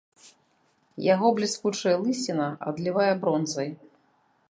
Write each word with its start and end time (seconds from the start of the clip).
Яго 1.13 1.27
бліскучая 1.41 1.95
лысіна 2.07 2.51
адлівае 2.73 3.11
бронзай. 3.27 3.69